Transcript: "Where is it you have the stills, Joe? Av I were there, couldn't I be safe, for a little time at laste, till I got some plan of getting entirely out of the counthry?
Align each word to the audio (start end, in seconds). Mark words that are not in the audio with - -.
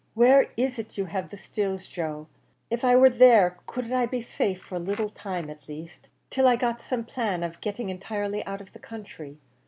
"Where 0.15 0.47
is 0.57 0.79
it 0.79 0.97
you 0.97 1.05
have 1.05 1.29
the 1.29 1.37
stills, 1.37 1.85
Joe? 1.85 2.25
Av 2.71 2.83
I 2.83 2.95
were 2.95 3.07
there, 3.11 3.59
couldn't 3.67 3.93
I 3.93 4.07
be 4.07 4.19
safe, 4.19 4.59
for 4.59 4.73
a 4.73 4.79
little 4.79 5.09
time 5.11 5.47
at 5.47 5.69
laste, 5.69 6.09
till 6.31 6.47
I 6.47 6.55
got 6.55 6.81
some 6.81 7.03
plan 7.05 7.43
of 7.43 7.61
getting 7.61 7.89
entirely 7.89 8.43
out 8.47 8.61
of 8.61 8.73
the 8.73 8.79
counthry? 8.79 9.37